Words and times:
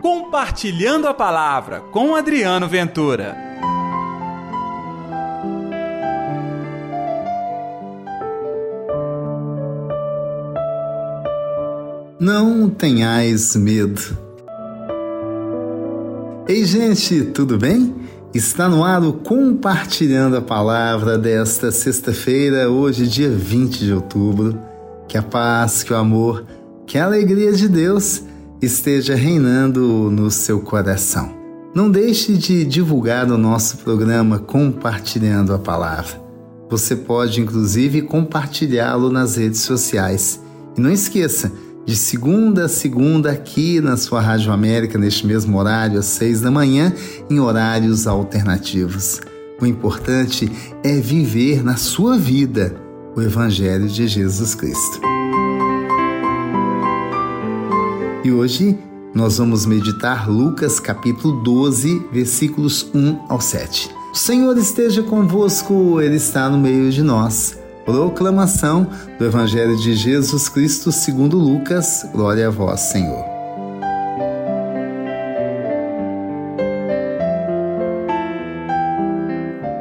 Compartilhando 0.00 1.08
a 1.08 1.14
Palavra 1.14 1.80
com 1.90 2.14
Adriano 2.14 2.68
Ventura. 2.68 3.36
Não 12.20 12.70
tenhais 12.70 13.56
medo. 13.56 14.16
Ei, 16.46 16.64
gente, 16.64 17.24
tudo 17.24 17.58
bem? 17.58 17.94
Está 18.32 18.68
no 18.68 18.84
ar 18.84 19.02
o 19.02 19.14
Compartilhando 19.14 20.36
a 20.36 20.42
Palavra 20.42 21.18
desta 21.18 21.72
sexta-feira, 21.72 22.70
hoje, 22.70 23.08
dia 23.08 23.30
20 23.30 23.84
de 23.84 23.92
outubro. 23.92 24.58
Que 25.08 25.18
a 25.18 25.22
paz, 25.22 25.82
que 25.82 25.92
o 25.92 25.96
amor, 25.96 26.44
que 26.86 26.98
a 26.98 27.04
alegria 27.04 27.52
de 27.52 27.68
Deus 27.68 28.27
esteja 28.60 29.14
reinando 29.14 30.10
no 30.10 30.30
seu 30.30 30.60
coração. 30.60 31.32
Não 31.74 31.90
deixe 31.90 32.36
de 32.36 32.64
divulgar 32.64 33.30
o 33.30 33.38
nosso 33.38 33.78
programa 33.78 34.38
Compartilhando 34.38 35.52
a 35.52 35.58
Palavra. 35.58 36.20
Você 36.68 36.96
pode, 36.96 37.40
inclusive, 37.40 38.02
compartilhá-lo 38.02 39.10
nas 39.10 39.36
redes 39.36 39.60
sociais. 39.60 40.42
E 40.76 40.80
não 40.80 40.90
esqueça, 40.90 41.52
de 41.86 41.96
segunda 41.96 42.64
a 42.64 42.68
segunda, 42.68 43.30
aqui 43.30 43.80
na 43.80 43.96
sua 43.96 44.20
Rádio 44.20 44.52
América, 44.52 44.98
neste 44.98 45.26
mesmo 45.26 45.56
horário, 45.58 45.98
às 45.98 46.06
seis 46.06 46.40
da 46.40 46.50
manhã, 46.50 46.92
em 47.30 47.38
horários 47.38 48.06
alternativos. 48.06 49.20
O 49.60 49.66
importante 49.66 50.50
é 50.84 50.96
viver 50.96 51.64
na 51.64 51.76
sua 51.76 52.18
vida 52.18 52.76
o 53.16 53.22
Evangelho 53.22 53.88
de 53.88 54.06
Jesus 54.06 54.54
Cristo. 54.54 55.17
E 58.28 58.30
hoje 58.30 58.78
nós 59.14 59.38
vamos 59.38 59.64
meditar 59.64 60.28
Lucas 60.28 60.78
capítulo 60.78 61.42
12, 61.42 62.08
versículos 62.12 62.86
1 62.94 63.20
ao 63.26 63.40
7. 63.40 63.88
O 64.12 64.14
Senhor 64.14 64.54
esteja 64.58 65.02
convosco, 65.02 65.98
Ele 65.98 66.16
está 66.16 66.46
no 66.50 66.58
meio 66.58 66.90
de 66.90 67.02
nós. 67.02 67.58
Proclamação 67.86 68.86
do 69.18 69.24
Evangelho 69.24 69.78
de 69.78 69.96
Jesus 69.96 70.46
Cristo 70.46 70.92
segundo 70.92 71.38
Lucas. 71.38 72.06
Glória 72.12 72.48
a 72.48 72.50
vós, 72.50 72.80
Senhor. 72.80 73.24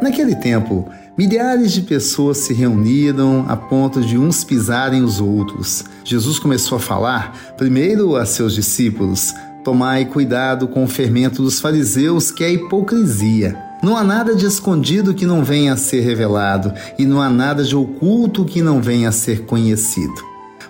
Naquele 0.00 0.36
tempo, 0.36 0.88
Milhares 1.18 1.72
de 1.72 1.82
pessoas 1.82 2.38
se 2.38 2.54
reuniram 2.54 3.44
a 3.48 3.56
ponto 3.56 4.00
de 4.00 4.16
uns 4.16 4.44
pisarem 4.44 5.02
os 5.02 5.20
outros. 5.20 5.84
Jesus 6.04 6.38
começou 6.38 6.76
a 6.76 6.80
falar, 6.80 7.36
primeiro 7.56 8.14
a 8.14 8.24
seus 8.24 8.54
discípulos: 8.54 9.34
Tomai 9.64 10.04
cuidado 10.04 10.68
com 10.68 10.84
o 10.84 10.86
fermento 10.86 11.42
dos 11.42 11.58
fariseus, 11.58 12.30
que 12.30 12.44
é 12.44 12.52
hipocrisia. 12.52 13.58
Não 13.82 13.96
há 13.96 14.04
nada 14.04 14.36
de 14.36 14.46
escondido 14.46 15.12
que 15.12 15.26
não 15.26 15.42
venha 15.42 15.72
a 15.72 15.76
ser 15.76 16.02
revelado, 16.02 16.72
e 16.96 17.04
não 17.04 17.20
há 17.20 17.28
nada 17.28 17.64
de 17.64 17.74
oculto 17.74 18.44
que 18.44 18.62
não 18.62 18.80
venha 18.80 19.08
a 19.08 19.12
ser 19.12 19.44
conhecido. 19.44 20.27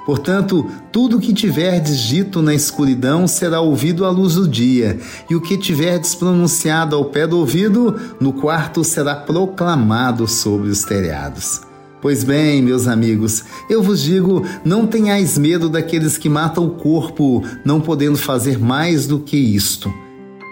Portanto, 0.09 0.67
tudo 0.91 1.19
o 1.19 1.21
que 1.21 1.35
tiverdes 1.35 1.99
dito 1.99 2.41
na 2.41 2.55
escuridão 2.55 3.29
será 3.29 3.61
ouvido 3.61 4.07
à 4.07 4.11
luz 4.11 4.37
do 4.37 4.49
dia, 4.49 4.99
e 5.29 5.37
o 5.37 5.41
que 5.43 5.59
tiverdes 5.59 6.15
pronunciado 6.15 6.97
ao 6.97 7.05
pé 7.05 7.27
do 7.27 7.39
ouvido, 7.39 7.95
no 8.19 8.33
quarto 8.33 8.83
será 8.83 9.15
proclamado 9.15 10.27
sobre 10.27 10.71
os 10.71 10.83
telhados. 10.83 11.61
Pois 12.01 12.25
bem, 12.25 12.63
meus 12.63 12.87
amigos, 12.87 13.45
eu 13.69 13.83
vos 13.83 14.01
digo: 14.01 14.43
não 14.65 14.87
tenhais 14.87 15.37
medo 15.37 15.69
daqueles 15.69 16.17
que 16.17 16.31
matam 16.31 16.65
o 16.65 16.71
corpo, 16.71 17.45
não 17.63 17.79
podendo 17.79 18.17
fazer 18.17 18.59
mais 18.59 19.07
do 19.07 19.19
que 19.19 19.37
isto. 19.37 19.93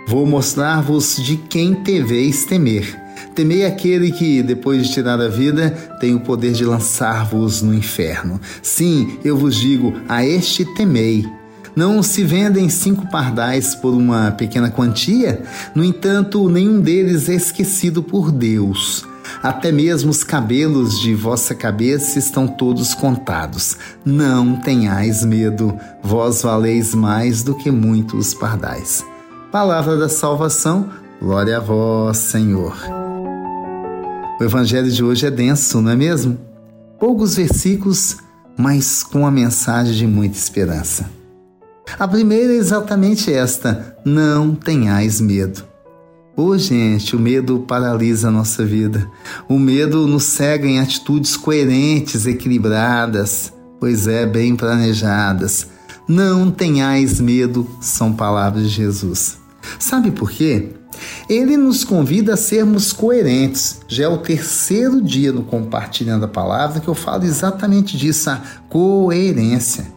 Vou 0.07 0.27
mostrar-vos 0.27 1.17
de 1.17 1.39
quem 1.39 1.73
deveis 1.73 2.45
temer. 2.45 3.06
Temei 3.37 3.67
aquele 3.67 4.11
que, 4.11 4.43
depois 4.43 4.87
de 4.87 4.95
tirar 4.95 5.21
a 5.21 5.29
vida, 5.29 5.69
tem 6.01 6.15
o 6.15 6.21
poder 6.21 6.55
de 6.55 6.65
lançar-vos 6.65 7.61
no 7.61 7.75
inferno. 7.75 8.41
Sim, 8.63 9.19
eu 9.23 9.37
vos 9.37 9.55
digo, 9.57 9.93
a 10.09 10.25
este 10.25 10.65
temei. 10.75 11.23
Não 11.77 12.03
se 12.03 12.25
vendem 12.25 12.71
cinco 12.71 13.11
pardais 13.11 13.75
por 13.75 13.93
uma 13.93 14.31
pequena 14.31 14.71
quantia? 14.71 15.43
No 15.75 15.85
entanto, 15.85 16.49
nenhum 16.49 16.81
deles 16.81 17.29
é 17.29 17.35
esquecido 17.35 18.03
por 18.03 18.33
Deus. 18.33 19.05
Até 19.43 19.71
mesmo 19.71 20.11
os 20.11 20.25
cabelos 20.25 20.99
de 20.99 21.15
vossa 21.15 21.55
cabeça 21.55 22.19
estão 22.19 22.49
todos 22.49 22.95
contados. 22.95 23.77
Não 24.03 24.57
tenhais 24.57 25.23
medo, 25.23 25.79
vós 26.03 26.41
valeis 26.41 26.95
mais 26.95 27.43
do 27.43 27.55
que 27.55 27.71
muitos 27.71 28.33
pardais. 28.33 29.05
Palavra 29.53 29.95
da 29.99 30.09
salvação, 30.09 30.89
glória 31.21 31.59
a 31.59 31.61
vós, 31.61 32.17
Senhor. 32.17 33.06
O 34.39 34.45
evangelho 34.45 34.91
de 34.91 35.03
hoje 35.03 35.27
é 35.27 35.31
denso, 35.31 35.81
não 35.81 35.93
é 35.93 35.97
mesmo? 35.97 36.39
Poucos 37.01 37.37
versículos, 37.37 38.19
mas 38.57 39.03
com 39.03 39.21
uma 39.21 39.31
mensagem 39.31 39.95
de 39.95 40.07
muita 40.07 40.37
esperança. 40.37 41.11
A 41.99 42.07
primeira 42.07 42.53
é 42.53 42.57
exatamente 42.57 43.33
esta: 43.33 43.97
não 44.05 44.55
tenhais 44.55 45.23
medo. 45.23 45.65
Ô 46.37 46.59
gente, 46.59 47.17
o 47.17 47.19
medo 47.19 47.61
paralisa 47.61 48.29
a 48.29 48.31
nossa 48.31 48.63
vida. 48.63 49.11
O 49.49 49.59
medo 49.59 50.07
nos 50.07 50.25
cega 50.25 50.67
em 50.67 50.81
atitudes 50.81 51.35
coerentes, 51.35 52.27
equilibradas, 52.27 53.51
pois 53.81 54.07
é, 54.07 54.27
bem 54.27 54.55
planejadas. 54.55 55.69
Não 56.07 56.51
tenhais 56.51 57.21
medo, 57.21 57.67
são 57.81 58.13
palavras 58.13 58.65
de 58.65 58.69
Jesus. 58.69 59.39
Sabe 59.79 60.11
por 60.11 60.31
quê? 60.31 60.69
Ele 61.29 61.57
nos 61.57 61.83
convida 61.83 62.35
a 62.35 62.37
sermos 62.37 62.93
coerentes. 62.93 63.81
Já 63.89 64.05
é 64.05 64.09
o 64.09 64.19
terceiro 64.19 65.03
dia 65.03 65.33
no 65.33 65.43
Compartilhando 65.43 66.25
a 66.25 66.29
Palavra 66.29 66.81
que 66.81 66.89
eu 66.89 66.95
falo 66.95 67.25
exatamente 67.25 67.97
disso, 67.97 68.31
a 68.31 68.41
coerência. 68.69 69.93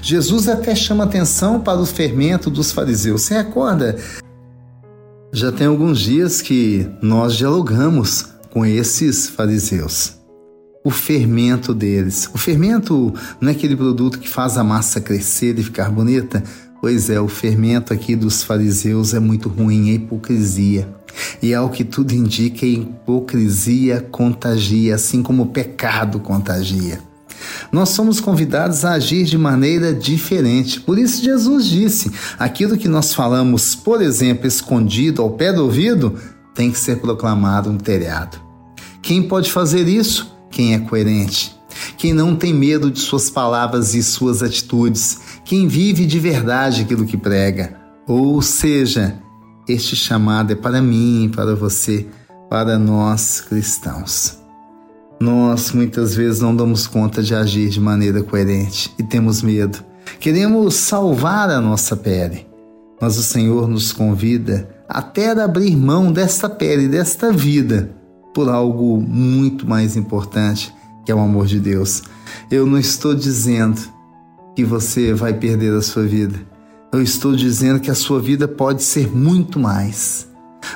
Jesus 0.00 0.48
até 0.48 0.74
chama 0.74 1.04
atenção 1.04 1.60
para 1.60 1.78
o 1.78 1.86
fermento 1.86 2.50
dos 2.50 2.72
fariseus. 2.72 3.22
Você 3.22 3.34
recorda? 3.34 3.96
Já 5.32 5.52
tem 5.52 5.68
alguns 5.68 6.00
dias 6.00 6.42
que 6.42 6.88
nós 7.00 7.36
dialogamos 7.36 8.26
com 8.50 8.66
esses 8.66 9.28
fariseus. 9.28 10.14
O 10.84 10.90
fermento 10.90 11.72
deles. 11.72 12.28
O 12.34 12.38
fermento 12.38 13.14
não 13.40 13.50
é 13.50 13.52
aquele 13.52 13.76
produto 13.76 14.18
que 14.18 14.28
faz 14.28 14.58
a 14.58 14.64
massa 14.64 15.00
crescer 15.00 15.56
e 15.58 15.62
ficar 15.62 15.90
bonita? 15.90 16.42
Pois 16.82 17.08
é, 17.08 17.20
o 17.20 17.28
fermento 17.28 17.92
aqui 17.92 18.16
dos 18.16 18.42
fariseus 18.42 19.14
é 19.14 19.20
muito 19.20 19.48
ruim, 19.48 19.90
é 19.90 19.92
hipocrisia. 19.92 20.92
E 21.40 21.54
ao 21.54 21.70
que 21.70 21.84
tudo 21.84 22.12
indica, 22.12 22.66
hipocrisia 22.66 24.00
contagia, 24.10 24.96
assim 24.96 25.22
como 25.22 25.44
o 25.44 25.46
pecado 25.46 26.18
contagia. 26.18 26.98
Nós 27.70 27.90
somos 27.90 28.18
convidados 28.18 28.84
a 28.84 28.94
agir 28.94 29.26
de 29.26 29.38
maneira 29.38 29.94
diferente. 29.94 30.80
Por 30.80 30.98
isso, 30.98 31.22
Jesus 31.22 31.66
disse: 31.66 32.10
aquilo 32.36 32.76
que 32.76 32.88
nós 32.88 33.14
falamos, 33.14 33.76
por 33.76 34.02
exemplo, 34.02 34.48
escondido 34.48 35.22
ao 35.22 35.30
pé 35.30 35.52
do 35.52 35.62
ouvido, 35.62 36.18
tem 36.52 36.72
que 36.72 36.80
ser 36.80 36.96
proclamado 36.96 37.70
no 37.70 37.78
telhado. 37.78 38.40
Quem 39.00 39.22
pode 39.22 39.52
fazer 39.52 39.86
isso? 39.86 40.36
Quem 40.50 40.74
é 40.74 40.80
coerente. 40.80 41.54
Quem 41.96 42.12
não 42.12 42.36
tem 42.36 42.52
medo 42.52 42.90
de 42.90 43.00
suas 43.00 43.30
palavras 43.30 43.94
e 43.94 44.02
suas 44.02 44.42
atitudes, 44.42 45.20
quem 45.44 45.68
vive 45.68 46.06
de 46.06 46.18
verdade 46.18 46.82
aquilo 46.82 47.06
que 47.06 47.16
prega. 47.16 47.76
Ou 48.06 48.42
seja, 48.42 49.18
este 49.68 49.94
chamado 49.94 50.52
é 50.52 50.56
para 50.56 50.82
mim, 50.82 51.30
para 51.34 51.54
você, 51.54 52.06
para 52.50 52.78
nós 52.78 53.40
cristãos. 53.40 54.38
Nós 55.20 55.70
muitas 55.70 56.16
vezes 56.16 56.40
não 56.40 56.54
damos 56.54 56.86
conta 56.86 57.22
de 57.22 57.34
agir 57.34 57.68
de 57.68 57.80
maneira 57.80 58.22
coerente 58.22 58.92
e 58.98 59.02
temos 59.04 59.40
medo. 59.40 59.78
Queremos 60.18 60.74
salvar 60.74 61.48
a 61.48 61.60
nossa 61.60 61.96
pele, 61.96 62.46
mas 63.00 63.16
o 63.16 63.22
Senhor 63.22 63.68
nos 63.68 63.92
convida 63.92 64.68
até 64.88 65.30
a 65.30 65.44
abrir 65.44 65.76
mão 65.76 66.12
desta 66.12 66.48
pele, 66.48 66.88
desta 66.88 67.32
vida, 67.32 67.90
por 68.34 68.48
algo 68.48 69.00
muito 69.00 69.66
mais 69.66 69.96
importante, 69.96 70.74
que 71.04 71.12
é 71.12 71.14
o 71.14 71.20
amor 71.20 71.46
de 71.46 71.60
Deus. 71.60 72.02
Eu 72.50 72.66
não 72.66 72.78
estou 72.78 73.14
dizendo 73.14 73.80
que 74.54 74.64
você 74.64 75.14
vai 75.14 75.32
perder 75.32 75.72
a 75.74 75.82
sua 75.82 76.04
vida. 76.04 76.38
Eu 76.92 77.02
estou 77.02 77.34
dizendo 77.34 77.80
que 77.80 77.90
a 77.90 77.94
sua 77.94 78.20
vida 78.20 78.46
pode 78.46 78.82
ser 78.82 79.08
muito 79.14 79.58
mais. 79.58 80.28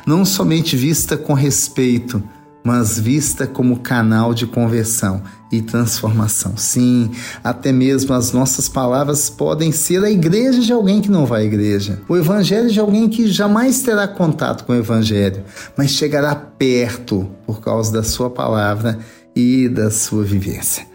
Não 0.07 0.25
somente 0.25 0.77
vista 0.77 1.17
com 1.17 1.35
respeito, 1.35 2.23
mas 2.67 2.99
vista 2.99 3.47
como 3.47 3.79
canal 3.79 4.35
de 4.35 4.47
conversão 4.47 5.23
e 5.53 5.63
transformação. 5.63 6.57
Sim, 6.57 7.13
até 7.45 7.71
mesmo 7.71 8.13
as 8.13 8.33
nossas 8.33 8.69
palavras 8.69 9.31
podem 9.31 9.71
ser 9.71 10.03
a 10.03 10.11
igreja 10.11 10.61
de 10.61 10.73
alguém 10.73 11.01
que 11.01 11.09
não 11.09 11.25
vai 11.25 11.43
à 11.43 11.45
igreja, 11.45 12.03
o 12.09 12.17
evangelho 12.17 12.69
de 12.69 12.81
alguém 12.81 13.09
que 13.09 13.29
jamais 13.29 13.83
terá 13.83 14.09
contato 14.09 14.65
com 14.65 14.73
o 14.73 14.77
evangelho, 14.77 15.45
mas 15.77 15.93
chegará 15.93 16.35
perto 16.35 17.29
por 17.47 17.61
causa 17.61 17.93
da 17.93 18.03
sua 18.03 18.29
palavra 18.29 18.99
e 19.37 19.69
da 19.69 19.91
sua 19.91 20.25
vivência. 20.25 20.87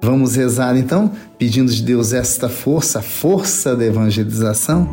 Vamos 0.00 0.36
rezar 0.36 0.76
então, 0.76 1.10
pedindo 1.36 1.72
de 1.72 1.82
Deus 1.82 2.12
esta 2.12 2.48
força, 2.48 3.00
a 3.00 3.02
força 3.02 3.74
da 3.74 3.84
evangelização? 3.84 4.88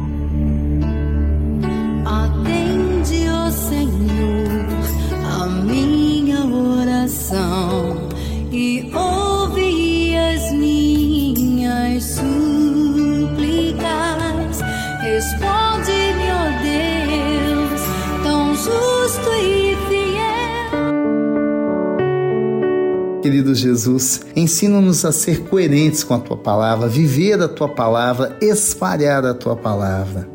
Querido 23.25 23.55
Jesus, 23.55 24.21
ensina-nos 24.35 25.03
a 25.03 25.11
ser 25.11 25.45
coerentes 25.45 26.03
com 26.03 26.13
a 26.13 26.19
tua 26.19 26.37
palavra, 26.37 26.87
viver 26.87 27.41
a 27.41 27.47
tua 27.47 27.67
palavra, 27.67 28.37
espalhar 28.39 29.25
a 29.25 29.33
tua 29.33 29.55
palavra. 29.55 30.29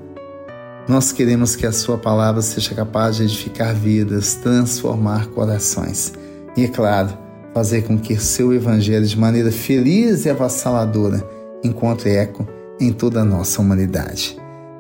Nós 0.89 1.13
queremos 1.13 1.55
que 1.55 1.65
a 1.65 1.71
Sua 1.71 1.97
palavra 1.97 2.43
seja 2.43 2.75
capaz 2.75 3.15
de 3.15 3.23
edificar 3.23 3.73
vidas, 3.77 4.35
transformar 4.35 5.29
corações 5.29 6.13
e, 6.57 6.65
é 6.65 6.69
claro, 6.69 7.17
fazer 7.55 7.83
com 7.83 7.97
que 7.97 8.17
Seu 8.17 8.53
Evangelho, 8.53 9.07
de 9.07 9.17
maneira 9.17 9.53
feliz 9.53 10.25
e 10.25 10.31
avassaladora, 10.31 11.25
encontre 11.63 12.11
eco 12.11 12.45
em 12.81 12.93
toda 12.93 13.21
a 13.21 13.25
nossa 13.25 13.61
humanidade. 13.61 14.37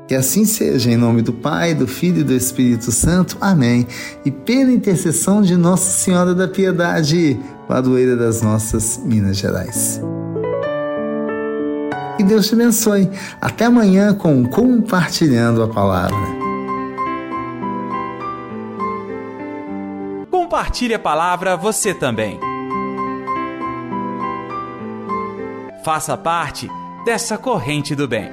Que 0.08 0.16
assim 0.16 0.44
seja, 0.44 0.90
em 0.90 0.96
nome 0.96 1.22
do 1.22 1.32
Pai, 1.32 1.76
do 1.76 1.86
Filho 1.86 2.22
e 2.22 2.24
do 2.24 2.34
Espírito 2.34 2.90
Santo. 2.90 3.36
Amém. 3.40 3.86
E 4.24 4.32
pela 4.32 4.72
intercessão 4.72 5.40
de 5.40 5.56
Nossa 5.56 5.92
Senhora 5.92 6.34
da 6.34 6.48
Piedade, 6.48 7.38
padroeira 7.70 8.16
das 8.16 8.42
nossas 8.42 9.00
Minas 9.04 9.36
Gerais. 9.36 10.02
Que 12.16 12.24
Deus 12.24 12.48
te 12.48 12.54
abençoe. 12.54 13.08
Até 13.40 13.66
amanhã 13.66 14.12
com 14.12 14.44
Compartilhando 14.44 15.62
a 15.62 15.68
Palavra. 15.68 16.18
Compartilhe 20.28 20.94
a 20.94 20.98
palavra 20.98 21.56
você 21.56 21.94
também. 21.94 22.40
Faça 25.84 26.16
parte 26.16 26.68
dessa 27.04 27.38
corrente 27.38 27.94
do 27.94 28.08
bem. 28.08 28.28